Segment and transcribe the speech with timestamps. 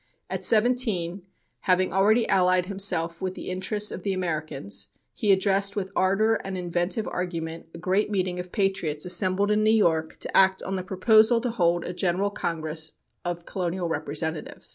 [0.31, 1.21] At seventeen,
[1.59, 6.57] having already allied himself with the interests of the Americans, he addressed with ardor and
[6.57, 10.81] inventive argument a great meeting of patriots assembled in New York to act on the
[10.81, 12.93] proposal to hold a general congress
[13.23, 14.69] of colonial representatives.